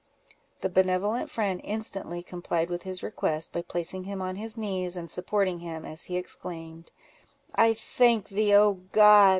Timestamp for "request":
3.03-3.53